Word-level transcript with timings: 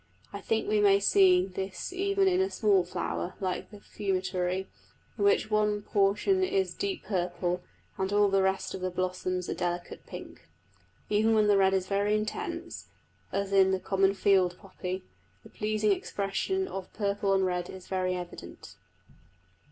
I 0.33 0.41
think 0.41 0.67
we 0.67 0.79
may 0.81 0.99
see 0.99 1.45
this 1.45 1.93
even 1.93 2.27
in 2.27 2.41
a 2.41 2.49
small 2.49 2.83
flower 2.83 3.35
like 3.39 3.69
the 3.69 3.79
fumitory, 3.79 4.65
in 5.15 5.23
which 5.23 5.51
one 5.51 5.83
portion 5.83 6.43
is 6.43 6.73
deep 6.73 7.03
purple 7.03 7.61
and 7.99 8.11
all 8.11 8.27
the 8.27 8.41
rest 8.41 8.73
of 8.73 8.81
the 8.81 8.89
blossoms 8.89 9.47
a 9.47 9.53
delicate 9.53 10.07
pink. 10.07 10.47
Even 11.11 11.35
when 11.35 11.45
the 11.45 11.55
red 11.55 11.75
is 11.75 11.85
very 11.85 12.15
intense, 12.17 12.87
as 13.31 13.53
in 13.53 13.69
the 13.69 13.79
common 13.79 14.15
field 14.15 14.57
poppy, 14.59 15.03
the 15.43 15.49
pleasing 15.51 15.91
expression 15.91 16.67
of 16.67 16.91
purple 16.93 17.31
on 17.33 17.43
red 17.43 17.69
is 17.69 17.87
very 17.87 18.15
evident. 18.15 18.77